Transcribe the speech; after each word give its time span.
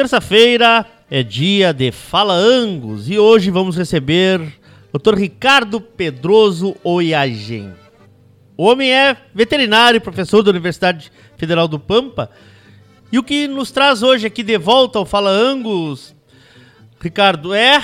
Terça-feira 0.00 0.86
é 1.10 1.22
dia 1.22 1.74
de 1.74 1.92
Fala 1.92 2.32
Angus 2.32 3.10
e 3.10 3.18
hoje 3.18 3.50
vamos 3.50 3.76
receber 3.76 4.40
o 4.90 4.98
Dr. 4.98 5.14
Ricardo 5.14 5.78
Pedroso 5.78 6.74
Oiagen. 6.82 7.74
O 8.56 8.64
homem 8.64 8.90
é 8.90 9.14
veterinário 9.34 9.98
e 9.98 10.00
professor 10.00 10.42
da 10.42 10.52
Universidade 10.52 11.12
Federal 11.36 11.68
do 11.68 11.78
Pampa. 11.78 12.30
E 13.12 13.18
o 13.18 13.22
que 13.22 13.46
nos 13.46 13.70
traz 13.70 14.02
hoje 14.02 14.26
aqui 14.26 14.42
de 14.42 14.56
volta 14.56 14.98
ao 14.98 15.04
Fala 15.04 15.28
Angus, 15.28 16.16
Ricardo, 16.98 17.52
é 17.52 17.78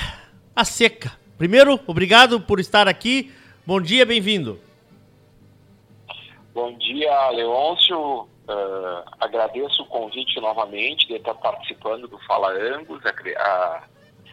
a 0.55 0.65
seca. 0.65 1.11
Primeiro, 1.37 1.79
obrigado 1.85 2.41
por 2.41 2.59
estar 2.59 2.87
aqui. 2.87 3.31
Bom 3.63 3.79
dia, 3.79 4.07
bem-vindo. 4.07 4.59
Bom 6.51 6.75
dia, 6.79 7.29
Leôncio. 7.29 8.27
Uh, 8.47 9.03
agradeço 9.19 9.83
o 9.83 9.87
convite 9.87 10.39
novamente 10.39 11.05
de 11.05 11.15
estar 11.15 11.33
participando 11.33 12.07
do 12.07 12.17
Fala 12.19 12.49
Angus. 12.53 13.01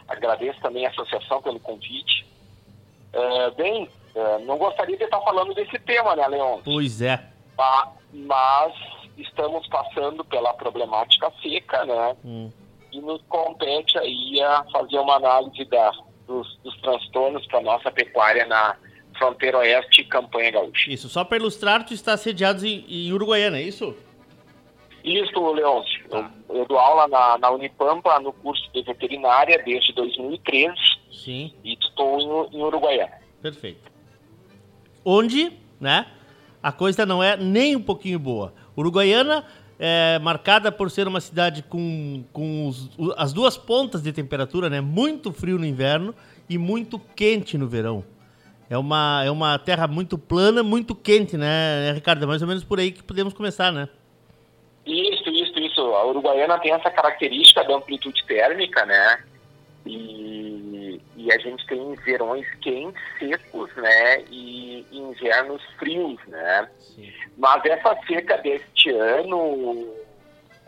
agradeço 0.06 0.60
também 0.60 0.86
a 0.86 0.90
associação 0.90 1.42
pelo 1.42 1.58
convite. 1.58 2.24
Uh, 3.12 3.50
bem, 3.56 3.90
uh, 4.14 4.38
não 4.44 4.56
gostaria 4.56 4.96
de 4.96 5.02
estar 5.02 5.20
falando 5.20 5.52
desse 5.52 5.78
tema, 5.80 6.14
né, 6.14 6.28
Leôncio? 6.28 6.62
Pois 6.64 7.02
é. 7.02 7.24
Mas, 7.58 7.88
mas 8.12 8.74
estamos 9.18 9.66
passando 9.66 10.24
pela 10.24 10.54
problemática 10.54 11.32
seca, 11.42 11.84
né? 11.84 12.16
Hum. 12.24 12.52
E 12.92 13.00
nos 13.00 13.20
compete 13.22 13.98
aí 13.98 14.40
a 14.42 14.64
fazer 14.70 14.98
uma 14.98 15.16
análise 15.16 15.64
da, 15.64 15.90
dos, 16.26 16.56
dos 16.62 16.76
transtornos 16.82 17.44
para 17.46 17.58
a 17.58 17.62
nossa 17.62 17.90
pecuária 17.90 18.46
na 18.46 18.76
fronteira 19.18 19.58
oeste 19.58 20.02
e 20.02 20.04
campanha 20.04 20.50
gaúcha. 20.50 20.90
Isso, 20.90 21.08
só 21.08 21.24
para 21.24 21.38
ilustrar, 21.38 21.84
tu 21.84 21.94
está 21.94 22.16
sediado 22.16 22.66
em, 22.66 22.84
em 22.88 23.12
Uruguaiana, 23.12 23.58
é 23.58 23.62
isso? 23.62 23.94
Isso, 25.04 25.52
Leôncio. 25.52 26.02
Eu, 26.10 26.26
eu, 26.48 26.66
dou 26.66 26.78
aula 26.78 27.06
na, 27.06 27.36
na, 27.36 27.50
Unipampa 27.50 28.18
no 28.20 28.32
curso 28.32 28.70
de 28.72 28.82
veterinária 28.82 29.62
desde 29.62 29.92
2013. 29.92 30.74
Sim. 31.12 31.52
E 31.62 31.74
estou 31.74 32.18
em, 32.18 32.56
em 32.56 32.62
Uruguaiana. 32.62 33.12
Perfeito. 33.42 33.92
Onde, 35.04 35.52
né, 35.78 36.06
a 36.62 36.72
coisa 36.72 37.04
não 37.04 37.22
é 37.22 37.36
nem 37.36 37.76
um 37.76 37.82
pouquinho 37.82 38.18
boa. 38.18 38.54
Uruguaiana 38.76 39.44
é 39.78 40.18
marcada 40.20 40.72
por 40.72 40.90
ser 40.90 41.06
uma 41.06 41.20
cidade 41.20 41.62
com, 41.62 42.24
com 42.32 42.66
os, 42.68 42.90
as 43.18 43.34
duas 43.34 43.58
pontas 43.58 44.02
de 44.02 44.12
temperatura, 44.12 44.70
né? 44.70 44.80
Muito 44.80 45.30
frio 45.30 45.58
no 45.58 45.66
inverno 45.66 46.14
e 46.48 46.56
muito 46.56 46.98
quente 46.98 47.58
no 47.58 47.68
verão. 47.68 48.04
É 48.68 48.78
uma, 48.78 49.22
é 49.24 49.30
uma 49.30 49.58
terra 49.58 49.86
muito 49.86 50.16
plana, 50.16 50.62
muito 50.62 50.94
quente, 50.94 51.36
né, 51.36 51.92
Ricardo? 51.92 52.24
É 52.24 52.26
mais 52.26 52.42
ou 52.42 52.48
menos 52.48 52.64
por 52.64 52.78
aí 52.78 52.92
que 52.92 53.02
podemos 53.02 53.34
começar, 53.34 53.70
né? 53.70 53.88
Isso, 54.86 55.28
isso, 55.30 55.58
isso. 55.58 55.80
A 55.80 56.06
Uruguaiana 56.06 56.58
tem 56.58 56.72
essa 56.72 56.90
característica 56.90 57.64
da 57.64 57.76
amplitude 57.76 58.24
térmica, 58.26 58.84
né? 58.84 59.24
E, 59.86 61.00
e 61.16 61.32
a 61.32 61.38
gente 61.38 61.66
tem 61.66 61.94
verões 61.96 62.46
quentes, 62.60 63.02
secos, 63.18 63.74
né? 63.76 64.22
E 64.30 64.86
invernos 64.92 65.62
frios, 65.78 66.20
né? 66.26 66.68
Sim. 66.78 67.12
Mas 67.36 67.64
essa 67.64 67.98
seca 68.06 68.38
deste 68.38 68.90
ano, 68.90 69.94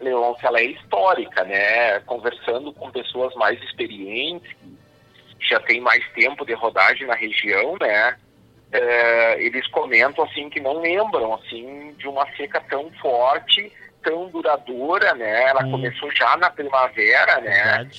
Leôncio, 0.00 0.46
ela 0.46 0.60
é 0.60 0.64
histórica, 0.64 1.44
né? 1.44 2.00
Conversando 2.00 2.72
com 2.72 2.90
pessoas 2.90 3.34
mais 3.34 3.62
experientes, 3.62 4.54
já 5.40 5.60
tem 5.60 5.80
mais 5.80 6.06
tempo 6.12 6.44
de 6.44 6.54
rodagem 6.54 7.06
na 7.06 7.14
região, 7.14 7.76
né? 7.80 8.16
É, 8.72 9.42
eles 9.42 9.66
comentam 9.68 10.24
assim 10.24 10.50
que 10.50 10.60
não 10.60 10.80
lembram 10.80 11.34
assim 11.34 11.94
de 11.98 12.08
uma 12.08 12.26
seca 12.36 12.60
tão 12.60 12.90
forte 13.00 13.72
tão 14.06 14.28
duradoura, 14.28 15.14
né? 15.14 15.48
Ela 15.48 15.64
hum. 15.64 15.72
começou 15.72 16.10
já 16.14 16.36
na 16.36 16.48
primavera, 16.48 17.40
né? 17.40 17.90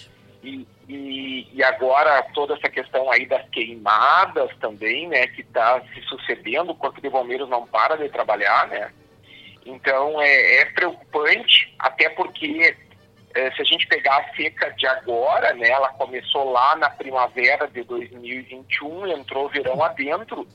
E, 0.42 0.66
e, 0.88 1.48
e, 1.54 1.64
agora 1.64 2.24
toda 2.34 2.54
essa 2.54 2.70
questão 2.70 3.12
aí 3.12 3.26
das 3.26 3.48
queimadas 3.50 4.50
também, 4.62 5.10
né? 5.10 5.28
Que 5.28 5.42
está 5.42 5.82
se 5.94 6.02
sucedendo, 6.04 6.72
o 6.72 6.76
Corpo 6.76 7.02
de 7.02 7.10
Bombeiros 7.10 7.50
não 7.50 7.68
para 7.68 7.98
de 7.98 8.08
trabalhar, 8.08 8.68
né? 8.70 8.90
Então 9.66 10.22
é, 10.22 10.62
é 10.62 10.66
preocupante, 10.66 11.76
até 11.78 12.10
porque 12.10 12.74
se 13.56 13.62
a 13.62 13.66
gente 13.66 13.88
pegar 13.88 14.18
a 14.18 14.36
seca 14.36 14.70
de 14.72 14.88
agora, 14.88 15.54
né? 15.54 15.70
Ela 15.70 15.90
começou 15.94 16.52
lá 16.52 16.76
na 16.76 16.90
primavera 16.90 17.68
de 17.68 17.84
2021, 17.84 19.08
entrou 19.08 19.50
verão 19.50 19.84
adentro, 19.84 20.48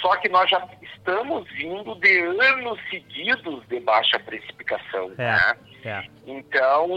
só 0.00 0.16
que 0.16 0.28
nós 0.28 0.50
já 0.50 0.66
estamos 0.82 1.48
vindo 1.52 1.94
de 1.96 2.20
anos 2.20 2.78
seguidos 2.90 3.66
de 3.68 3.80
baixa 3.80 4.18
precipitação. 4.18 5.12
É, 5.18 5.22
né? 5.22 5.56
é. 5.84 6.04
Então, 6.26 6.88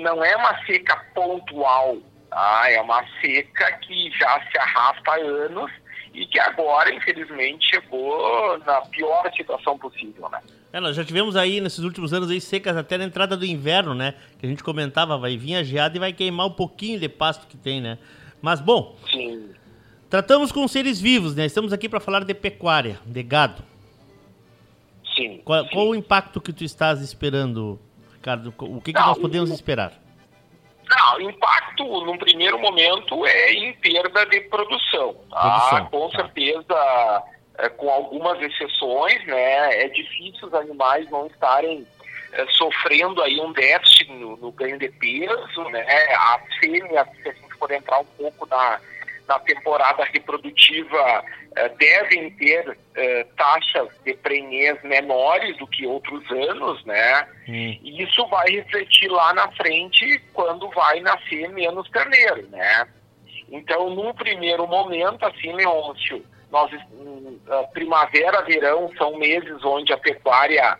não 0.00 0.24
é 0.24 0.36
uma 0.36 0.64
seca 0.66 0.96
pontual, 1.14 1.96
tá? 2.30 2.70
é 2.70 2.80
uma 2.80 3.04
seca 3.20 3.72
que 3.78 4.10
já 4.18 4.40
se 4.50 4.58
arrasta 4.58 5.12
há 5.12 5.16
anos 5.16 5.70
e 6.14 6.26
que 6.26 6.38
agora, 6.38 6.92
infelizmente, 6.92 7.70
chegou 7.70 8.58
na 8.58 8.80
pior 8.82 9.30
situação 9.34 9.78
possível, 9.78 10.28
né? 10.28 10.40
É, 10.72 10.80
nós 10.80 10.96
já 10.96 11.04
tivemos 11.04 11.36
aí 11.36 11.60
nesses 11.60 11.80
últimos 11.80 12.14
anos 12.14 12.30
aí 12.30 12.40
secas 12.40 12.76
até 12.76 12.96
na 12.96 13.04
entrada 13.04 13.36
do 13.36 13.44
inverno, 13.44 13.94
né? 13.94 14.14
Que 14.38 14.46
a 14.46 14.48
gente 14.48 14.64
comentava, 14.64 15.18
vai 15.18 15.36
vir 15.36 15.56
a 15.56 15.62
geada 15.62 15.96
e 15.96 16.00
vai 16.00 16.12
queimar 16.14 16.46
um 16.46 16.52
pouquinho 16.52 16.98
de 16.98 17.10
pasto 17.10 17.46
que 17.46 17.58
tem, 17.58 17.80
né? 17.80 17.98
Mas 18.40 18.58
bom. 18.58 18.96
Sim. 19.10 19.50
Tratamos 20.08 20.50
com 20.50 20.66
seres 20.66 20.98
vivos, 20.98 21.34
né? 21.34 21.44
Estamos 21.44 21.74
aqui 21.74 21.88
para 21.88 22.00
falar 22.00 22.24
de 22.24 22.32
pecuária, 22.32 22.98
de 23.04 23.22
gado. 23.22 23.62
Sim. 25.14 25.42
Qual, 25.44 25.62
sim. 25.62 25.70
qual, 25.70 25.88
o 25.88 25.94
impacto 25.94 26.40
que 26.40 26.54
tu 26.54 26.64
estás 26.64 27.02
esperando, 27.02 27.78
Ricardo? 28.14 28.54
O 28.58 28.80
que, 28.80 28.94
que 28.94 28.98
Não, 28.98 29.08
nós 29.08 29.18
podemos 29.18 29.50
esperar? 29.50 29.92
Não, 30.88 31.16
o 31.18 31.30
impacto, 31.30 31.84
num 31.84 32.16
primeiro 32.16 32.58
momento, 32.58 33.26
é 33.26 33.52
em 33.52 33.74
perda 33.74 34.24
de 34.24 34.40
produção. 34.42 35.16
Tá? 35.30 35.40
produção 35.40 35.86
com 35.86 36.08
tá. 36.08 36.16
certeza, 36.16 37.22
é, 37.62 37.68
com 37.70 37.88
algumas 37.88 38.40
exceções, 38.42 39.24
né? 39.26 39.84
É 39.84 39.88
difícil 39.88 40.48
os 40.48 40.54
animais 40.54 41.08
não 41.10 41.26
estarem 41.26 41.86
é, 42.32 42.46
sofrendo 42.48 43.22
aí 43.22 43.40
um 43.40 43.52
déficit 43.52 44.12
no, 44.12 44.36
no 44.36 44.52
ganho 44.52 44.78
de 44.78 44.88
peso, 44.90 45.64
né? 45.70 45.86
As 46.14 46.54
fêmeas, 46.58 47.08
se 47.22 47.28
a 47.28 47.32
gente 47.32 47.54
for 47.58 47.70
entrar 47.70 48.00
um 48.00 48.06
pouco 48.18 48.46
na 48.46 48.80
na 49.28 49.38
temporada 49.40 50.04
reprodutiva 50.04 51.24
eh, 51.56 51.68
devem 51.78 52.30
ter 52.32 52.76
eh, 52.94 53.26
taxas 53.36 53.88
de 54.04 54.14
prenhez 54.14 54.82
menores 54.82 55.56
do 55.58 55.66
que 55.66 55.86
outros 55.86 56.28
anos, 56.30 56.84
né? 56.84 57.26
Hum. 57.48 57.78
E 57.82 58.02
isso 58.02 58.26
vai 58.26 58.50
refletir 58.50 59.08
lá 59.10 59.32
na 59.32 59.50
frente 59.52 60.20
quando 60.32 60.68
vai 60.70 61.00
nascer 61.00 61.48
menos 61.50 61.88
terneiro, 61.90 62.48
né? 62.48 62.86
Então, 63.50 63.90
num 63.90 64.12
primeiro 64.14 64.66
momento, 64.66 65.24
assim, 65.24 65.52
Leôncio, 65.52 66.24
nós, 66.52 66.70
hum, 66.92 67.38
primavera, 67.72 68.42
verão 68.42 68.90
são 68.98 69.16
meses 69.16 69.64
onde 69.64 69.90
a 69.92 69.96
pecuária 69.96 70.78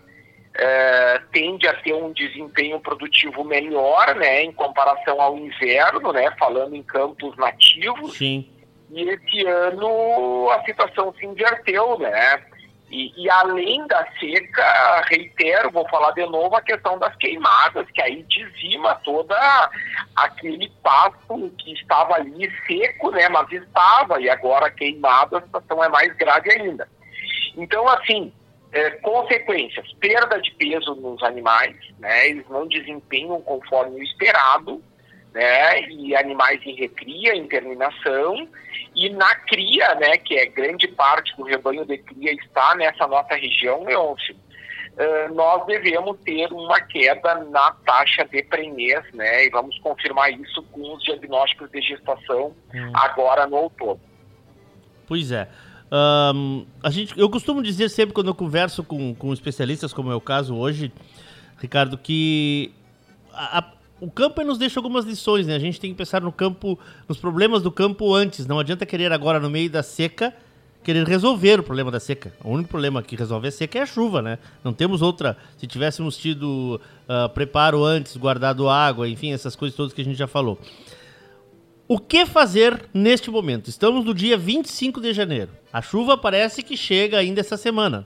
é, 0.54 1.20
tende 1.32 1.66
a 1.66 1.72
ter 1.72 1.94
um 1.94 2.12
desempenho 2.12 2.78
produtivo 2.78 3.42
melhor, 3.42 4.14
né, 4.14 4.42
em 4.42 4.52
comparação 4.52 5.20
ao 5.20 5.38
inverno, 5.38 6.12
né, 6.12 6.30
falando 6.38 6.76
em 6.76 6.82
campos 6.82 7.34
nativos. 7.38 8.18
Sim. 8.18 8.46
E 8.90 9.02
esse 9.08 9.46
ano 9.46 10.50
a 10.50 10.62
situação 10.64 11.14
se 11.18 11.24
inverteu, 11.24 11.98
né? 11.98 12.44
E, 12.92 13.10
e, 13.16 13.30
além 13.30 13.86
da 13.86 14.06
seca, 14.20 15.02
reitero, 15.08 15.70
vou 15.70 15.88
falar 15.88 16.10
de 16.10 16.26
novo 16.26 16.54
a 16.54 16.60
questão 16.60 16.98
das 16.98 17.16
queimadas, 17.16 17.90
que 17.90 18.02
aí 18.02 18.22
dizima 18.24 18.94
toda 18.96 19.34
aquele 20.14 20.70
pasto 20.82 21.50
que 21.56 21.72
estava 21.72 22.16
ali 22.16 22.52
seco, 22.66 23.10
né? 23.10 23.30
Mas 23.30 23.50
estava, 23.50 24.20
e 24.20 24.28
agora 24.28 24.70
queimado, 24.70 25.38
a 25.38 25.40
situação 25.40 25.82
é 25.82 25.88
mais 25.88 26.14
grave 26.16 26.52
ainda. 26.52 26.86
Então, 27.56 27.88
assim, 27.88 28.30
é, 28.72 28.90
consequências, 28.90 29.90
perda 29.94 30.38
de 30.38 30.50
peso 30.56 30.94
nos 30.94 31.22
animais, 31.22 31.74
né? 31.98 32.28
Eles 32.28 32.46
não 32.50 32.68
desempenham 32.68 33.40
conforme 33.40 34.00
o 34.00 34.02
esperado, 34.02 34.84
né? 35.32 35.88
E 35.88 36.14
animais 36.14 36.60
em 36.64 36.74
recria, 36.74 37.34
em 37.34 37.46
terminação, 37.46 38.48
e 38.94 39.08
na 39.10 39.34
cria, 39.34 39.94
né? 39.96 40.16
Que 40.18 40.36
é 40.36 40.46
grande 40.46 40.88
parte 40.88 41.36
do 41.36 41.44
rebanho 41.44 41.84
de 41.84 41.98
cria 41.98 42.32
está 42.32 42.74
nessa 42.74 43.06
nossa 43.06 43.34
região, 43.34 43.84
Leôncio. 43.84 44.36
Uh, 44.92 45.34
nós 45.34 45.64
devemos 45.66 46.18
ter 46.20 46.52
uma 46.52 46.78
queda 46.80 47.36
na 47.46 47.72
taxa 47.86 48.24
de 48.26 48.42
prenhez, 48.42 49.02
né? 49.14 49.46
E 49.46 49.50
vamos 49.50 49.78
confirmar 49.78 50.30
isso 50.32 50.62
com 50.64 50.94
os 50.94 51.02
diagnósticos 51.02 51.70
de 51.70 51.80
gestação 51.80 52.54
hum. 52.74 52.92
agora 52.94 53.46
no 53.46 53.56
outono. 53.56 54.00
Pois 55.06 55.32
é. 55.32 55.48
Um, 55.94 56.66
a 56.82 56.88
gente, 56.88 57.18
eu 57.18 57.28
costumo 57.28 57.62
dizer 57.62 57.90
sempre 57.90 58.14
quando 58.14 58.28
eu 58.28 58.34
converso 58.34 58.82
com, 58.82 59.14
com 59.14 59.30
especialistas, 59.32 59.92
como 59.92 60.10
é 60.10 60.14
o 60.14 60.20
caso 60.20 60.56
hoje, 60.56 60.90
Ricardo, 61.58 61.98
que 61.98 62.72
a, 63.30 63.58
a, 63.58 63.64
o 64.02 64.10
campo 64.10 64.42
nos 64.42 64.58
deixa 64.58 64.80
algumas 64.80 65.04
lições, 65.04 65.46
né? 65.46 65.54
A 65.54 65.60
gente 65.60 65.78
tem 65.78 65.92
que 65.92 65.96
pensar 65.96 66.22
no 66.22 66.32
campo, 66.32 66.76
nos 67.08 67.18
problemas 67.18 67.62
do 67.62 67.70
campo 67.70 68.12
antes. 68.12 68.48
Não 68.48 68.58
adianta 68.58 68.84
querer 68.84 69.12
agora, 69.12 69.38
no 69.38 69.48
meio 69.48 69.70
da 69.70 69.80
seca, 69.80 70.34
querer 70.82 71.06
resolver 71.06 71.60
o 71.60 71.62
problema 71.62 71.88
da 71.88 72.00
seca. 72.00 72.34
O 72.42 72.50
único 72.50 72.68
problema 72.68 73.00
que 73.00 73.14
resolve 73.14 73.46
a 73.46 73.52
seca 73.52 73.78
é 73.78 73.82
a 73.82 73.86
chuva, 73.86 74.20
né? 74.20 74.40
Não 74.64 74.72
temos 74.72 75.02
outra. 75.02 75.36
Se 75.56 75.68
tivéssemos 75.68 76.16
tido 76.16 76.80
uh, 77.08 77.28
preparo 77.28 77.84
antes, 77.84 78.16
guardado 78.16 78.68
água, 78.68 79.08
enfim, 79.08 79.32
essas 79.32 79.54
coisas 79.54 79.76
todas 79.76 79.92
que 79.92 80.00
a 80.00 80.04
gente 80.04 80.18
já 80.18 80.26
falou. 80.26 80.58
O 81.86 81.96
que 81.96 82.26
fazer 82.26 82.86
neste 82.92 83.30
momento? 83.30 83.70
Estamos 83.70 84.04
no 84.04 84.12
dia 84.12 84.36
25 84.36 85.00
de 85.00 85.12
janeiro. 85.12 85.52
A 85.72 85.80
chuva 85.80 86.18
parece 86.18 86.64
que 86.64 86.76
chega 86.76 87.18
ainda 87.18 87.38
essa 87.38 87.56
semana. 87.56 88.04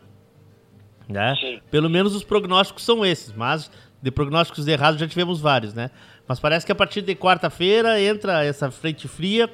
Né? 1.08 1.34
Pelo 1.70 1.88
menos 1.88 2.14
os 2.14 2.24
prognósticos 2.24 2.84
são 2.84 3.06
esses, 3.06 3.32
mas 3.34 3.70
de 4.00 4.10
prognósticos 4.10 4.66
errados 4.66 5.00
já 5.00 5.08
tivemos 5.08 5.40
vários, 5.40 5.74
né? 5.74 5.90
Mas 6.26 6.40
parece 6.40 6.66
que 6.66 6.72
a 6.72 6.74
partir 6.74 7.02
de 7.02 7.14
quarta-feira 7.14 8.00
entra 8.00 8.44
essa 8.44 8.70
frente 8.70 9.08
fria 9.08 9.50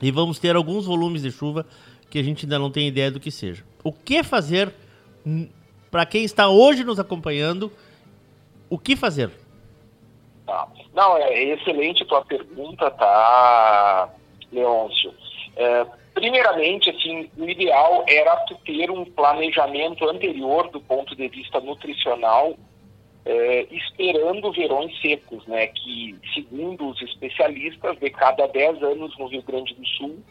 e 0.00 0.10
vamos 0.10 0.38
ter 0.38 0.54
alguns 0.54 0.86
volumes 0.86 1.22
de 1.22 1.30
chuva 1.30 1.66
que 2.10 2.18
a 2.18 2.22
gente 2.22 2.46
ainda 2.46 2.58
não 2.58 2.70
tem 2.70 2.88
ideia 2.88 3.10
do 3.10 3.20
que 3.20 3.30
seja. 3.30 3.64
O 3.82 3.92
que 3.92 4.22
fazer 4.22 4.72
para 5.90 6.06
quem 6.06 6.24
está 6.24 6.48
hoje 6.48 6.84
nos 6.84 6.98
acompanhando? 6.98 7.72
O 8.70 8.78
que 8.78 8.96
fazer? 8.96 9.30
Tá. 10.46 10.68
Não, 10.94 11.16
é 11.16 11.42
excelente 11.42 12.04
tua 12.04 12.24
pergunta, 12.24 12.90
tá, 12.90 14.08
Leôncio? 14.50 15.12
É, 15.56 15.86
primeiramente, 16.14 16.90
assim, 16.90 17.30
o 17.36 17.44
ideal 17.44 18.04
era 18.08 18.36
ter 18.64 18.90
um 18.90 19.04
planejamento 19.04 20.08
anterior 20.08 20.70
do 20.70 20.80
ponto 20.80 21.14
de 21.14 21.28
vista 21.28 21.60
nutricional, 21.60 22.54
é, 23.24 23.66
esperando 23.70 24.52
verões 24.52 24.98
secos, 25.00 25.46
né? 25.46 25.66
Que, 25.68 26.16
segundo 26.34 26.88
os 26.88 27.00
especialistas, 27.02 27.98
de 27.98 28.10
cada 28.10 28.46
10 28.46 28.82
anos 28.82 29.16
no 29.18 29.26
Rio 29.26 29.42
Grande 29.42 29.74
do 29.74 29.86
Sul, 29.86 30.22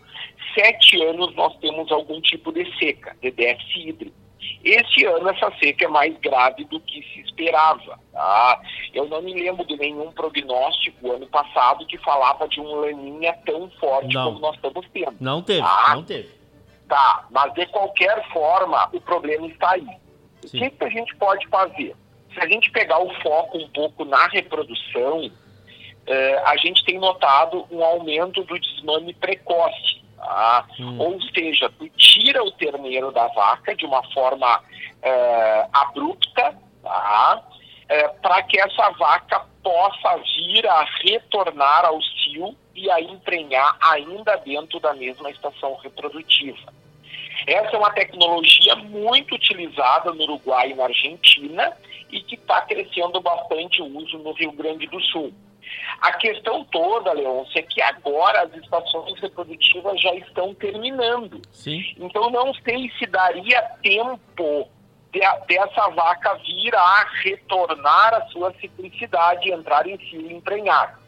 sete 0.54 1.02
anos 1.04 1.36
nós 1.36 1.56
temos 1.58 1.92
algum 1.92 2.20
tipo 2.22 2.52
de 2.52 2.66
seca, 2.78 3.16
de 3.22 3.32
déficit 3.32 3.90
hídrico. 3.90 4.28
Este 4.64 5.06
ano 5.06 5.30
essa 5.30 5.52
seca 5.60 5.86
é 5.86 5.88
mais 5.88 6.18
grave 6.20 6.64
do 6.66 6.80
que 6.80 7.02
se 7.02 7.22
esperava. 7.22 8.00
Tá? 8.12 8.62
Eu 8.94 9.08
não 9.08 9.22
me 9.22 9.34
lembro 9.34 9.66
de 9.66 9.78
nenhum 9.78 10.12
prognóstico 10.12 11.12
ano 11.12 11.28
passado 11.28 11.86
que 11.86 11.98
falava 12.00 12.48
de 12.48 12.60
um 12.60 12.82
laninha 12.82 13.34
tão 13.46 13.70
forte 13.72 14.14
não. 14.14 14.26
como 14.26 14.40
nós 14.40 14.56
estamos 14.56 14.86
tendo. 14.94 15.16
Não 15.20 15.42
teve, 15.42 15.62
tá? 15.62 15.96
não 15.96 16.04
teve. 16.04 16.38
Tá, 16.88 17.28
mas 17.32 17.54
de 17.54 17.66
qualquer 17.68 18.28
forma 18.32 18.90
o 18.94 19.02
problema 19.02 19.48
está 19.48 19.72
aí. 19.72 19.88
Sim. 20.46 20.58
O 20.58 20.62
que, 20.62 20.70
que 20.70 20.84
a 20.84 20.90
gente 20.90 21.16
pode 21.18 21.48
fazer? 21.48 21.96
Se 22.34 22.40
a 22.40 22.48
gente 22.48 22.72
pegar 22.72 23.00
o 23.00 23.14
foco 23.22 23.58
um 23.58 23.70
pouco 23.70 24.06
na 24.06 24.28
reprodução, 24.28 25.32
eh, 26.06 26.42
a 26.46 26.56
gente 26.58 26.84
tem 26.86 27.00
notado 27.00 27.66
um 27.72 27.84
aumento 27.84 28.44
do 28.44 28.60
desmame 28.60 29.14
precoce. 29.14 30.02
Tá? 30.18 30.66
Hum. 30.80 31.00
Ou 31.00 31.22
seja, 31.34 31.70
tu 31.70 31.88
tira 31.90 32.44
o 32.44 32.52
terneiro 32.52 33.12
da 33.12 33.28
vaca 33.28 33.76
de 33.76 33.86
uma 33.86 34.04
forma 34.12 34.62
é, 35.02 35.68
abrupta, 35.72 36.56
tá? 36.84 37.44
É, 37.90 38.08
para 38.10 38.44
que 38.44 38.60
essa 38.60 38.90
vaca 38.92 39.46
possa 39.64 40.18
vir 40.18 40.68
a 40.68 40.86
retornar 41.02 41.86
ao 41.86 42.02
cio 42.02 42.56
e 42.76 42.90
a 42.90 43.00
emprenhar 43.00 43.78
ainda 43.80 44.36
dentro 44.38 44.80
da 44.80 44.94
mesma 44.94 45.30
estação 45.30 45.76
reprodutiva. 45.78 46.74
Essa 47.46 47.76
é 47.76 47.78
uma 47.78 47.92
tecnologia 47.92 48.76
muito 48.76 49.36
utilizada 49.36 50.12
no 50.12 50.24
Uruguai 50.24 50.72
e 50.72 50.74
na 50.74 50.86
Argentina 50.86 51.78
e 52.12 52.22
que 52.22 52.36
está 52.36 52.62
crescendo 52.62 53.20
bastante 53.22 53.82
o 53.82 53.98
uso 53.98 54.18
no 54.20 54.34
Rio 54.34 54.52
Grande 54.52 54.88
do 54.88 55.00
Sul. 55.02 55.34
A 56.02 56.14
questão 56.14 56.64
toda, 56.66 57.12
Leôncio, 57.12 57.60
é 57.60 57.62
que 57.62 57.82
agora 57.82 58.44
as 58.44 58.54
estações 58.56 59.20
reprodutivas 59.20 60.00
já 60.00 60.14
estão 60.16 60.54
terminando. 60.54 61.42
Sim. 61.52 61.84
Então 61.98 62.30
não 62.30 62.54
sei 62.54 62.90
se 62.98 63.06
daria 63.06 63.62
tempo 63.82 64.70
de, 65.12 65.20
dessa 65.48 65.90
vaca 65.90 66.36
vir 66.36 66.74
a 66.76 67.06
retornar 67.24 68.14
à 68.14 68.26
sua 68.28 68.54
ciclicidade, 68.54 69.52
entrar 69.52 69.88
em 69.88 69.98
fio 69.98 70.32
emprenhado. 70.32 71.07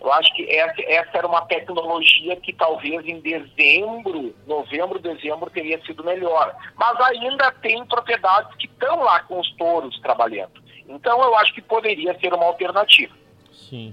Eu 0.00 0.12
acho 0.12 0.32
que 0.34 0.48
essa, 0.48 0.80
essa, 0.82 1.18
era 1.18 1.26
uma 1.26 1.44
tecnologia 1.46 2.36
que 2.36 2.52
talvez 2.52 3.04
em 3.06 3.20
dezembro, 3.20 4.34
novembro, 4.46 4.98
dezembro 4.98 5.50
teria 5.50 5.82
sido 5.84 6.04
melhor. 6.04 6.54
Mas 6.76 7.00
ainda 7.00 7.50
tem 7.52 7.84
propriedades 7.84 8.54
que 8.56 8.66
estão 8.66 9.02
lá 9.02 9.20
com 9.20 9.40
os 9.40 9.50
touros 9.56 9.98
trabalhando. 10.00 10.62
Então 10.88 11.20
eu 11.22 11.36
acho 11.36 11.52
que 11.52 11.60
poderia 11.60 12.18
ser 12.20 12.32
uma 12.32 12.46
alternativa. 12.46 13.14
Sim. 13.52 13.92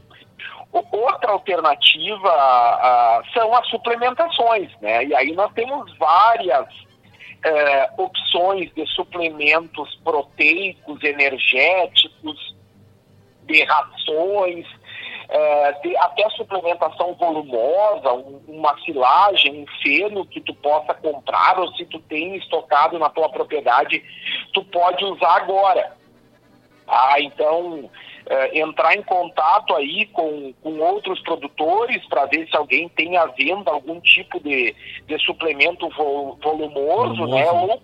Outra 0.72 1.32
alternativa 1.32 2.30
uh, 2.30 3.32
são 3.34 3.54
as 3.56 3.68
suplementações, 3.70 4.70
né? 4.82 5.06
E 5.06 5.16
aí 5.16 5.32
nós 5.32 5.52
temos 5.54 5.98
várias 5.98 6.68
uh, 6.68 8.04
opções 8.04 8.74
de 8.74 8.86
suplementos 8.88 9.96
proteicos, 10.04 11.02
energéticos, 11.02 12.56
de 13.44 13.64
rações, 13.64 14.66
uh, 15.30 15.82
de, 15.82 15.96
até 15.98 16.30
suplementação 16.32 17.14
volumosa, 17.16 18.14
um, 18.14 18.42
uma 18.48 18.78
silagem, 18.82 19.64
um 19.64 19.66
feno 19.82 20.26
que 20.26 20.42
tu 20.42 20.54
possa 20.56 20.94
comprar 20.94 21.60
ou 21.60 21.72
se 21.74 21.86
tu 21.86 22.00
tem 22.00 22.36
estocado 22.36 22.98
na 23.00 23.10
tua 23.10 23.30
propriedade, 23.30 24.04
tu 24.54 24.64
pode 24.66 25.04
usar 25.06 25.38
agora. 25.38 25.96
Ah, 26.88 27.20
então 27.20 27.80
uh, 27.80 27.90
entrar 28.54 28.96
em 28.96 29.02
contato 29.02 29.76
aí 29.76 30.06
com, 30.08 30.54
com 30.62 30.78
outros 30.80 31.20
produtores 31.22 32.06
para 32.08 32.26
ver 32.26 32.48
se 32.48 32.56
alguém 32.56 32.88
tem 32.90 33.18
à 33.18 33.26
venda 33.26 33.72
algum 33.72 34.00
tipo 34.00 34.40
de, 34.40 34.76
de 35.08 35.18
suplemento 35.20 35.90
vo, 35.90 36.38
volumoso, 36.42 37.26
né? 37.28 37.50
Ou 37.52 37.82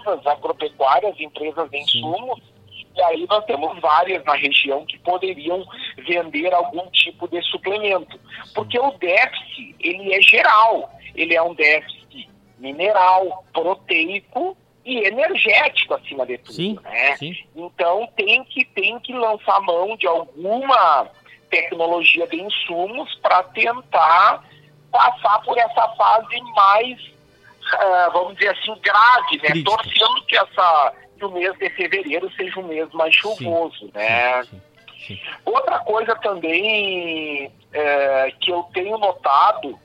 empresas 0.00 0.26
agropecuárias, 0.26 1.18
empresas 1.18 1.70
de 1.70 1.78
insumos. 1.78 2.40
E 3.00 3.02
aí 3.02 3.26
nós 3.26 3.42
temos 3.46 3.80
várias 3.80 4.22
na 4.26 4.34
região 4.34 4.84
que 4.84 4.98
poderiam 4.98 5.66
vender 6.06 6.52
algum 6.52 6.86
tipo 6.90 7.26
de 7.28 7.40
suplemento. 7.44 8.20
Porque 8.54 8.78
o 8.78 8.90
déficit, 8.98 9.74
ele 9.80 10.12
é 10.12 10.20
geral. 10.20 10.92
Ele 11.14 11.34
é 11.34 11.42
um 11.42 11.54
déficit 11.54 12.28
mineral, 12.58 13.42
proteico 13.54 14.54
e 14.84 14.98
energético 15.06 15.94
acima 15.94 16.26
de 16.26 16.36
tudo, 16.38 16.52
sim, 16.52 16.78
né? 16.82 17.16
Sim. 17.16 17.34
Então 17.56 18.06
tem 18.14 18.44
que 18.44 18.66
tem 18.66 19.00
que 19.00 19.14
lançar 19.14 19.60
mão 19.62 19.96
de 19.96 20.06
alguma 20.06 21.08
tecnologia 21.50 22.26
de 22.26 22.36
insumos 22.36 23.14
para 23.22 23.42
tentar 23.44 24.44
passar 24.92 25.38
por 25.42 25.56
essa 25.56 25.88
fase 25.96 26.40
mais, 26.54 27.00
uh, 27.00 28.12
vamos 28.12 28.34
dizer 28.34 28.50
assim, 28.50 28.74
grave, 28.82 29.36
né? 29.38 29.48
Crítica. 29.50 29.70
Torcendo 29.70 30.26
que 30.26 30.36
essa 30.36 30.92
que 31.20 31.26
o 31.26 31.30
mês 31.30 31.56
de 31.58 31.68
fevereiro 31.70 32.30
seja 32.32 32.58
um 32.58 32.66
mês 32.66 32.90
mais 32.92 33.14
chuvoso, 33.14 33.78
sim, 33.78 33.90
né? 33.94 34.42
Outra 35.44 35.78
coisa 35.80 36.16
também 36.16 37.52
é, 37.72 38.32
que 38.40 38.50
eu 38.50 38.62
tenho 38.72 38.96
notado 38.98 39.78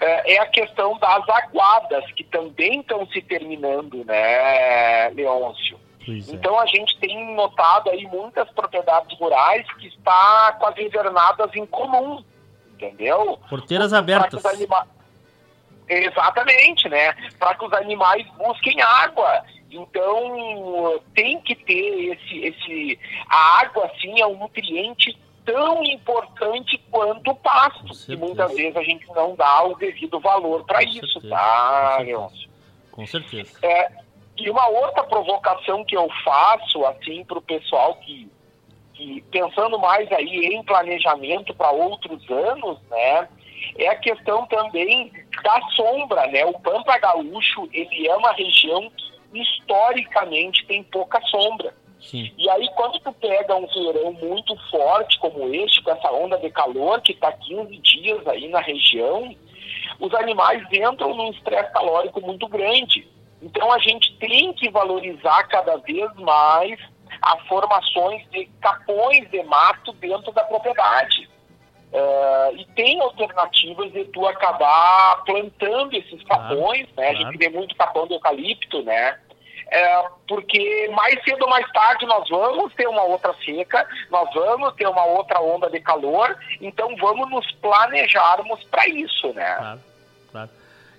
é, 0.00 0.34
é 0.34 0.38
a 0.38 0.46
questão 0.46 0.96
das 0.98 1.28
aguadas, 1.28 2.04
que 2.12 2.22
também 2.24 2.80
estão 2.80 3.06
se 3.08 3.20
terminando, 3.20 4.04
né, 4.04 5.10
Leôncio? 5.10 5.78
É. 6.08 6.12
Então 6.32 6.58
a 6.58 6.66
gente 6.66 6.96
tem 6.98 7.34
notado 7.34 7.90
aí 7.90 8.06
muitas 8.06 8.48
propriedades 8.50 9.18
rurais 9.18 9.66
que 9.74 9.88
está 9.88 10.56
com 10.58 10.66
as 10.66 10.78
invernadas 10.78 11.54
em 11.54 11.66
comum, 11.66 12.24
entendeu? 12.72 13.38
Porteiras 13.50 13.92
abertas. 13.92 14.44
Anima... 14.46 14.86
Exatamente, 15.88 16.88
né? 16.88 17.14
Para 17.38 17.54
que 17.54 17.64
os 17.64 17.72
animais 17.72 18.26
busquem 18.36 18.80
água. 18.80 19.42
Então 19.70 21.00
tem 21.14 21.40
que 21.40 21.54
ter 21.54 22.12
esse, 22.12 22.38
esse. 22.38 22.98
A 23.28 23.60
água, 23.60 23.90
sim, 24.00 24.20
é 24.20 24.26
um 24.26 24.38
nutriente 24.38 25.16
tão 25.44 25.82
importante 25.82 26.78
quanto 26.90 27.30
o 27.30 27.36
pasto, 27.36 27.86
que 28.04 28.16
muitas 28.16 28.54
vezes 28.54 28.76
a 28.76 28.82
gente 28.82 29.06
não 29.08 29.34
dá 29.34 29.64
o 29.64 29.74
devido 29.76 30.20
valor 30.20 30.64
para 30.64 30.82
isso, 30.82 31.06
certeza. 31.06 31.34
tá, 31.34 31.98
Leôncio? 32.00 32.50
Com 32.92 33.06
certeza. 33.06 33.58
É, 33.62 33.90
e 34.36 34.50
uma 34.50 34.68
outra 34.68 35.04
provocação 35.04 35.84
que 35.84 35.96
eu 35.96 36.08
faço, 36.24 36.84
assim, 36.86 37.24
para 37.24 37.38
o 37.38 37.42
pessoal 37.42 37.94
que, 37.96 38.30
que, 38.92 39.22
pensando 39.30 39.78
mais 39.78 40.10
aí 40.12 40.54
em 40.54 40.62
planejamento 40.62 41.54
para 41.54 41.70
outros 41.70 42.28
anos, 42.30 42.78
né, 42.90 43.28
é 43.78 43.88
a 43.88 43.96
questão 43.96 44.46
também 44.46 45.12
da 45.42 45.60
sombra, 45.70 46.26
né? 46.26 46.44
O 46.44 46.58
Pampa 46.60 46.98
Gaúcho, 46.98 47.68
ele 47.72 48.06
é 48.06 48.16
uma 48.16 48.32
região 48.32 48.90
que 48.90 49.17
historicamente 49.32 50.66
tem 50.66 50.82
pouca 50.82 51.20
sombra. 51.22 51.74
Sim. 52.00 52.32
E 52.38 52.48
aí, 52.48 52.68
quando 52.76 52.98
tu 53.00 53.12
pega 53.12 53.56
um 53.56 53.66
verão 53.66 54.12
muito 54.12 54.56
forte 54.70 55.18
como 55.18 55.52
este, 55.52 55.82
com 55.82 55.90
essa 55.90 56.10
onda 56.12 56.38
de 56.38 56.50
calor 56.50 57.00
que 57.00 57.12
está 57.12 57.32
15 57.32 57.76
dias 57.78 58.26
aí 58.26 58.48
na 58.48 58.60
região, 58.60 59.34
os 59.98 60.14
animais 60.14 60.62
entram 60.72 61.14
num 61.14 61.30
estresse 61.30 61.72
calórico 61.72 62.20
muito 62.20 62.46
grande. 62.46 63.06
Então, 63.42 63.72
a 63.72 63.78
gente 63.78 64.16
tem 64.18 64.52
que 64.52 64.70
valorizar 64.70 65.44
cada 65.48 65.76
vez 65.76 66.12
mais 66.16 66.78
as 67.20 67.46
formações 67.46 68.22
de 68.30 68.46
capões 68.60 69.28
de 69.30 69.42
mato 69.42 69.92
dentro 69.94 70.32
da 70.32 70.44
propriedade. 70.44 71.28
Uh, 71.92 72.54
e 72.56 72.64
tem 72.74 73.00
alternativas 73.00 73.90
de 73.92 74.04
tu 74.06 74.26
acabar 74.26 75.22
plantando 75.24 75.94
esses 75.94 76.22
capões, 76.24 76.86
né? 76.88 77.10
Claro. 77.12 77.16
A 77.16 77.20
gente 77.22 77.38
vê 77.38 77.48
muito 77.48 77.74
capão 77.76 78.06
de 78.06 78.12
eucalipto, 78.12 78.82
né? 78.82 79.18
É, 79.70 80.04
porque 80.26 80.88
mais 80.94 81.22
cedo 81.24 81.42
ou 81.42 81.50
mais 81.50 81.70
tarde 81.72 82.06
nós 82.06 82.26
vamos 82.28 82.72
ter 82.74 82.88
uma 82.88 83.02
outra 83.02 83.34
seca, 83.44 83.86
nós 84.10 84.32
vamos 84.32 84.74
ter 84.74 84.86
uma 84.86 85.04
outra 85.04 85.40
onda 85.40 85.68
de 85.68 85.78
calor, 85.80 86.34
então 86.58 86.96
vamos 86.96 87.30
nos 87.30 87.52
planejarmos 87.52 88.64
para 88.64 88.88
isso, 88.88 89.30
né? 89.34 89.54
Claro, 89.56 89.80
claro. 90.32 90.50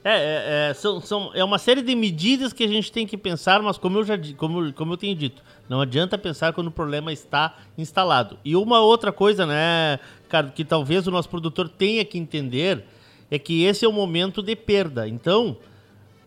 É, 0.03 0.11
é, 0.11 0.69
é, 0.69 0.73
são, 0.73 1.01
são, 1.01 1.31
é 1.33 1.43
uma 1.43 1.57
série 1.57 1.81
de 1.81 1.93
medidas 1.93 2.53
que 2.53 2.63
a 2.63 2.67
gente 2.67 2.91
tem 2.91 3.05
que 3.05 3.17
pensar, 3.17 3.61
mas 3.61 3.77
como 3.77 3.97
eu 3.97 4.05
já 4.05 4.17
como, 4.37 4.71
como 4.73 4.93
eu 4.93 4.97
tenho 4.97 5.13
dito, 5.13 5.43
não 5.67 5.81
adianta 5.81 6.17
pensar 6.17 6.53
quando 6.53 6.67
o 6.67 6.71
problema 6.71 7.11
está 7.11 7.57
instalado. 7.77 8.37
E 8.45 8.55
uma 8.55 8.79
outra 8.79 9.11
coisa, 9.11 9.45
né, 9.45 9.99
cara, 10.29 10.49
que 10.49 10.63
talvez 10.63 11.05
o 11.05 11.11
nosso 11.11 11.27
produtor 11.27 11.67
tenha 11.67 12.05
que 12.05 12.17
entender 12.17 12.85
é 13.29 13.37
que 13.37 13.63
esse 13.63 13.83
é 13.83 13.87
o 13.87 13.93
momento 13.93 14.41
de 14.41 14.55
perda. 14.55 15.07
Então, 15.07 15.57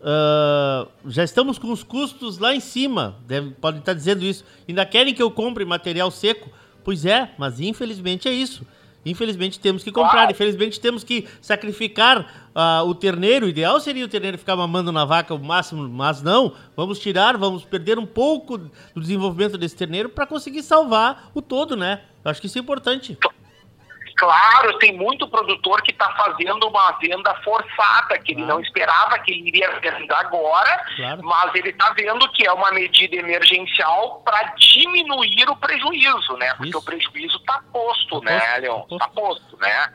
Uh, 0.03 0.85
já 1.09 1.23
estamos 1.23 1.57
com 1.57 1.71
os 1.71 1.81
custos 1.81 2.37
lá 2.37 2.53
em 2.53 2.59
cima. 2.59 3.15
Deve, 3.25 3.51
podem 3.51 3.79
estar 3.79 3.93
dizendo 3.93 4.25
isso. 4.25 4.43
Ainda 4.67 4.85
querem 4.85 5.13
que 5.13 5.23
eu 5.23 5.31
compre 5.31 5.63
material 5.63 6.11
seco? 6.11 6.49
Pois 6.83 7.05
é, 7.05 7.31
mas 7.37 7.61
infelizmente 7.61 8.27
é 8.27 8.33
isso. 8.33 8.65
Infelizmente 9.05 9.59
temos 9.59 9.83
que 9.83 9.91
comprar, 9.91 10.31
infelizmente 10.31 10.79
temos 10.79 11.03
que 11.03 11.27
sacrificar 11.41 12.51
uh, 12.55 12.87
o 12.87 12.95
terneiro. 12.95 13.45
O 13.45 13.49
ideal 13.49 13.79
seria 13.79 14.05
o 14.05 14.07
terneiro 14.07 14.37
ficar 14.37 14.55
mamando 14.55 14.91
na 14.91 15.05
vaca 15.05 15.33
o 15.33 15.39
máximo, 15.39 15.87
mas 15.89 16.21
não. 16.21 16.53
Vamos 16.75 16.99
tirar, 16.99 17.37
vamos 17.37 17.63
perder 17.63 17.99
um 17.99 18.05
pouco 18.05 18.57
do 18.57 18.71
desenvolvimento 19.01 19.57
desse 19.57 19.75
terneiro 19.75 20.09
para 20.09 20.25
conseguir 20.25 20.63
salvar 20.63 21.29
o 21.33 21.41
todo, 21.41 21.75
né? 21.75 22.01
Eu 22.23 22.31
acho 22.31 22.39
que 22.39 22.47
isso 22.47 22.57
é 22.57 22.61
importante. 22.61 23.17
Claro, 24.15 24.77
tem 24.77 24.93
muito 24.93 25.27
produtor 25.27 25.81
que 25.81 25.91
está 25.91 26.11
fazendo 26.13 26.67
uma 26.67 26.91
venda 26.93 27.33
forçada, 27.43 28.19
que 28.19 28.33
ele 28.33 28.45
não 28.45 28.59
esperava 28.59 29.17
que 29.19 29.31
ele 29.31 29.47
iria 29.47 29.71
vender 29.79 30.13
agora, 30.13 30.85
claro. 30.95 31.23
mas 31.23 31.55
ele 31.55 31.69
está 31.69 31.91
vendo 31.91 32.29
que 32.31 32.45
é 32.45 32.51
uma 32.51 32.71
medida 32.71 33.15
emergencial 33.15 34.21
para 34.23 34.43
diminuir 34.55 35.49
o 35.49 35.55
prejuízo, 35.55 36.37
né? 36.37 36.53
Porque 36.53 36.69
Isso. 36.69 36.77
o 36.77 36.83
prejuízo 36.83 37.37
está 37.37 37.61
posto, 37.71 38.21
tá 38.21 38.31
né, 38.31 38.57
Leon? 38.59 38.83
Está 38.91 39.07
posto, 39.07 39.57
né? 39.57 39.93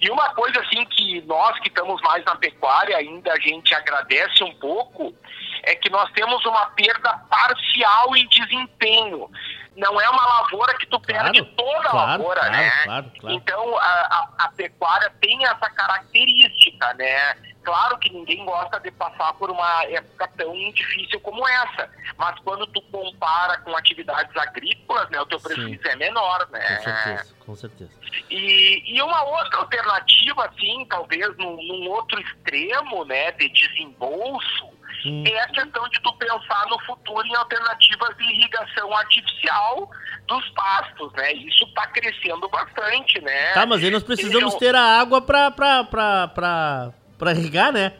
E 0.00 0.10
uma 0.10 0.30
coisa 0.34 0.60
assim 0.60 0.84
que 0.86 1.22
nós 1.22 1.58
que 1.60 1.68
estamos 1.68 2.00
mais 2.02 2.24
na 2.24 2.36
pecuária 2.36 2.96
ainda 2.96 3.32
a 3.32 3.38
gente 3.40 3.74
agradece 3.74 4.44
um 4.44 4.54
pouco 4.56 5.14
é 5.62 5.74
que 5.74 5.88
nós 5.88 6.10
temos 6.12 6.44
uma 6.44 6.66
perda 6.66 7.18
parcial 7.30 8.14
em 8.14 8.26
desempenho 8.28 9.30
não 9.76 10.00
é 10.00 10.08
uma 10.08 10.26
lavoura 10.26 10.76
que 10.78 10.86
tu 10.86 11.00
perde 11.00 11.40
claro, 11.40 11.56
toda 11.56 11.88
a 11.88 11.90
claro, 11.90 12.22
lavoura, 12.22 12.40
claro, 12.40 12.52
né? 12.52 13.34
Então 13.34 13.78
a, 13.78 13.82
a, 13.82 14.28
a, 14.44 14.48
pecuária 14.52 15.10
tem 15.20 15.44
essa 15.44 15.68
característica, 15.70 16.94
né? 16.94 17.34
Claro 17.64 17.98
que 17.98 18.12
ninguém 18.12 18.44
gosta 18.44 18.78
de 18.78 18.90
passar 18.90 19.32
por 19.34 19.50
uma 19.50 19.84
época 19.84 20.28
tão 20.36 20.52
difícil 20.72 21.18
como 21.20 21.48
essa, 21.48 21.90
mas 22.18 22.38
quando 22.40 22.66
tu 22.66 22.82
compara 22.82 23.58
com 23.62 23.74
atividades 23.74 24.36
agrícolas, 24.36 25.08
né, 25.08 25.18
o 25.20 25.26
teu 25.26 25.40
prejuízo 25.40 25.82
Sim. 25.82 25.88
é 25.88 25.96
menor, 25.96 26.46
né? 26.50 26.76
Com 26.76 26.82
certeza, 26.82 27.34
com 27.46 27.56
certeza. 27.56 27.90
E, 28.30 28.82
e 28.94 29.02
uma 29.02 29.24
outra 29.24 29.60
alternativa, 29.60 30.44
assim, 30.44 30.84
talvez 30.90 31.34
num, 31.38 31.56
num 31.56 31.88
outro 31.88 32.20
extremo, 32.20 33.04
né, 33.06 33.32
de 33.32 33.48
desembolso, 33.48 34.73
É 35.06 35.40
a 35.42 35.48
questão 35.48 35.88
de 35.88 36.00
tu 36.00 36.12
pensar 36.14 36.66
no 36.68 36.78
futuro 36.80 37.26
em 37.26 37.34
alternativas 37.36 38.16
de 38.16 38.24
irrigação 38.24 38.96
artificial 38.96 39.90
dos 40.26 40.48
pastos, 40.50 41.12
né? 41.12 41.32
Isso 41.32 41.64
está 41.64 41.86
crescendo 41.88 42.48
bastante, 42.48 43.20
né? 43.20 43.52
Tá, 43.52 43.66
mas 43.66 43.82
aí 43.84 43.90
nós 43.90 44.02
precisamos 44.02 44.54
ter 44.54 44.74
a 44.74 45.00
água 45.00 45.20
para 45.20 46.92
irrigar, 47.32 47.72
né? 47.72 47.92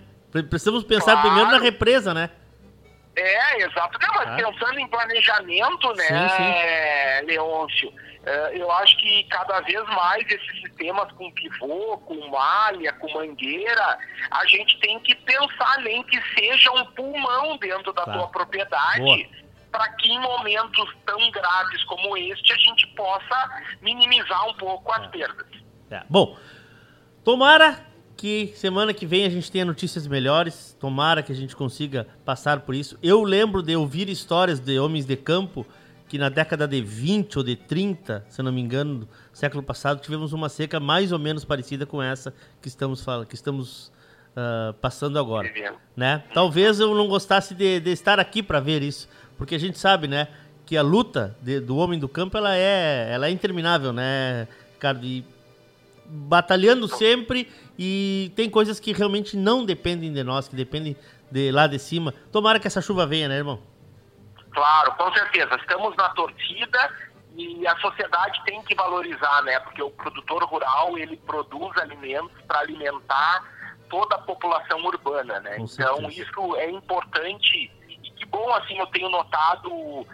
Precisamos 0.49 0.83
pensar 0.85 1.13
claro. 1.13 1.29
primeiro 1.29 1.51
na 1.51 1.59
represa, 1.59 2.15
né? 2.15 2.31
É, 3.17 3.63
exato. 3.63 3.99
Não, 4.01 4.15
mas 4.15 4.29
ah. 4.29 4.37
pensando 4.37 4.79
em 4.81 4.89
planejamento, 4.89 5.93
né, 5.95 6.29
sim, 6.29 6.37
sim. 6.37 7.27
Leôncio, 7.27 7.93
eu 8.53 8.71
acho 8.73 8.97
que 8.99 9.25
cada 9.25 9.61
vez 9.61 9.83
mais 9.89 10.25
esses 10.27 10.61
sistemas 10.63 11.11
com 11.13 11.31
pivô, 11.33 11.99
com 11.99 12.31
malha, 12.31 12.93
com 12.95 13.13
mangueira, 13.13 13.99
a 14.31 14.47
gente 14.47 14.79
tem 14.81 14.99
que 15.01 15.15
pensar 15.15 15.79
nem 15.83 16.03
que 16.05 16.21
seja 16.35 16.71
um 16.73 16.87
pulmão 16.87 17.57
dentro 17.59 17.93
da 17.93 18.05
tá. 18.05 18.13
tua 18.13 18.29
propriedade 18.29 19.29
para 19.71 19.89
que 19.95 20.09
em 20.09 20.21
momentos 20.21 20.89
tão 21.05 21.31
graves 21.33 21.83
como 21.85 22.17
este 22.17 22.53
a 22.53 22.57
gente 22.57 22.87
possa 22.95 23.63
minimizar 23.83 24.49
um 24.49 24.55
pouco 24.55 24.93
as 24.93 25.03
é. 25.03 25.09
perdas. 25.09 25.47
É. 25.91 26.03
Bom, 26.09 26.39
tomara 27.25 27.85
que 28.17 28.53
semana 28.55 28.95
que 28.95 29.05
vem 29.05 29.25
a 29.25 29.29
gente 29.29 29.51
tenha 29.51 29.65
notícias 29.65 30.07
melhores, 30.07 30.77
tomara 30.81 31.23
que 31.23 31.33
a 31.33 31.35
gente 31.35 31.57
consiga 31.57 32.07
passar 32.25 32.61
por 32.61 32.75
isso. 32.75 32.97
Eu 33.03 33.23
lembro 33.25 33.63
de 33.63 33.75
ouvir 33.75 34.09
histórias 34.09 34.61
de 34.61 34.79
homens 34.79 35.05
de 35.05 35.17
campo 35.17 35.67
que 36.15 36.19
na 36.19 36.29
década 36.29 36.69
de 36.69 36.81
20 36.81 37.39
ou 37.39 37.43
de 37.43 37.57
30, 37.57 38.25
se 38.29 38.41
não 38.41 38.53
me 38.53 38.61
engano, 38.61 39.09
século 39.33 39.65
passado, 39.65 40.01
tivemos 40.01 40.33
uma 40.33 40.49
seca 40.49 40.79
mais 40.79 41.11
ou 41.11 41.19
menos 41.19 41.45
parecida 41.45 41.85
com 41.85 42.01
essa 42.01 42.33
que 42.63 42.69
estamos, 42.69 43.03
falando, 43.03 43.27
que 43.27 43.35
estamos 43.35 43.91
uh, 44.37 44.73
passando 44.75 45.19
agora. 45.19 45.53
Né? 45.97 46.23
Talvez 46.33 46.79
eu 46.79 46.95
não 46.95 47.09
gostasse 47.09 47.53
de, 47.53 47.81
de 47.81 47.91
estar 47.91 48.21
aqui 48.21 48.45
para 48.45 48.61
ver 48.61 48.81
isso, 48.81 49.09
porque 49.37 49.57
a 49.57 49.59
gente 49.59 49.77
sabe, 49.77 50.07
né, 50.07 50.29
que 50.65 50.77
a 50.77 50.83
luta 50.83 51.37
de, 51.43 51.59
do 51.59 51.77
homem 51.77 51.99
do 51.99 52.09
campo 52.09 52.39
ela 52.39 52.55
é, 52.55 53.09
ela 53.11 53.27
é 53.27 53.31
interminável, 53.31 53.93
né, 53.93 54.47
Ricardo? 54.75 55.05
E 55.05 55.25
batalhando 56.07 56.87
sempre 56.87 57.49
e 57.77 58.31
tem 58.37 58.49
coisas 58.49 58.79
que 58.79 58.93
realmente 58.93 59.37
não 59.37 59.67
dependem 59.67 60.13
de 60.13 60.23
nós, 60.23 60.47
que 60.47 60.55
dependem 60.55 60.97
de 61.29 61.51
lá 61.51 61.67
de 61.67 61.81
cima. 61.81 62.15
Tomara 62.31 62.61
que 62.61 62.69
essa 62.69 62.81
chuva 62.81 63.05
venha, 63.05 63.27
né, 63.29 63.37
irmão? 63.37 63.74
Claro, 64.55 64.93
com 64.93 65.13
certeza. 65.13 65.57
Estamos 65.57 65.97
na 65.97 66.09
torcida 66.11 66.95
e 67.37 67.67
a 67.67 67.77
sociedade 67.79 68.41
tem 68.45 68.63
que 68.63 68.75
valorizar, 68.75 69.43
né? 69.43 69.59
Porque 69.61 69.83
o 69.83 69.91
produtor 69.91 70.45
rural 70.45 70.97
ele 70.97 71.17
produz 71.17 71.77
alimentos 71.77 72.41
para 72.47 72.61
alimentar 72.61 73.45
toda 73.91 74.15
a 74.15 74.21
população 74.21 74.79
urbana, 74.85 75.41
né? 75.41 75.57
Com 75.57 75.65
então 75.65 75.97
certeza. 75.97 76.23
isso 76.23 76.57
é 76.57 76.71
importante 76.71 77.71
e 77.89 78.11
que 78.11 78.25
bom 78.27 78.53
assim 78.55 78.79
eu 78.79 78.87
tenho 78.87 79.09
notado 79.09 79.69
uh, 79.73 80.07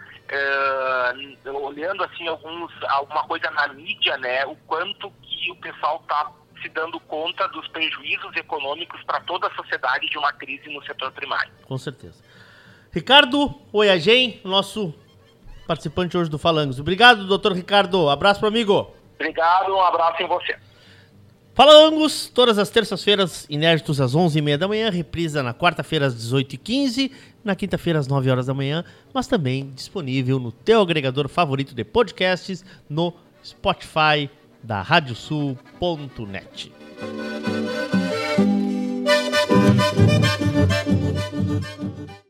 olhando 1.63 2.03
assim 2.03 2.27
alguns 2.27 2.71
alguma 2.89 3.23
coisa 3.25 3.51
na 3.51 3.67
mídia, 3.67 4.17
né? 4.17 4.45
O 4.45 4.55
quanto 4.67 5.11
que 5.21 5.51
o 5.51 5.55
pessoal 5.57 5.99
está 6.01 6.31
se 6.61 6.69
dando 6.69 6.99
conta 7.01 7.47
dos 7.49 7.67
prejuízos 7.69 8.35
econômicos 8.35 9.03
para 9.03 9.19
toda 9.21 9.47
a 9.47 9.55
sociedade 9.55 10.07
de 10.09 10.17
uma 10.17 10.31
crise 10.33 10.71
no 10.71 10.83
setor 10.85 11.11
primário. 11.11 11.51
Com 11.63 11.77
certeza. 11.77 12.23
Ricardo 12.91 13.55
Oiagem, 13.71 14.41
nosso 14.43 14.93
participante 15.65 16.17
hoje 16.17 16.29
do 16.29 16.37
Falangos. 16.37 16.79
Obrigado, 16.79 17.25
doutor 17.25 17.53
Ricardo. 17.53 18.09
Abraço 18.09 18.41
para 18.41 18.49
amigo. 18.49 18.91
Obrigado, 19.15 19.73
um 19.73 19.81
abraço 19.81 20.21
em 20.21 20.27
você. 20.27 20.57
Falangos, 21.53 22.29
todas 22.29 22.57
as 22.57 22.69
terças-feiras, 22.69 23.45
inéditos 23.49 24.01
às 24.01 24.13
11h30 24.13 24.57
da 24.57 24.67
manhã, 24.67 24.89
reprisa 24.89 25.41
na 25.43 25.53
quarta-feira 25.53 26.07
às 26.07 26.15
18h15, 26.15 27.11
na 27.43 27.55
quinta-feira 27.55 27.99
às 27.99 28.07
9 28.07 28.29
horas 28.29 28.47
da 28.47 28.53
manhã, 28.53 28.83
mas 29.13 29.27
também 29.27 29.69
disponível 29.71 30.39
no 30.39 30.51
teu 30.51 30.81
agregador 30.81 31.29
favorito 31.29 31.73
de 31.75 31.83
podcasts, 31.83 32.65
no 32.89 33.13
Spotify 33.43 34.29
da 34.63 34.81
radiosul.net. 34.81 36.71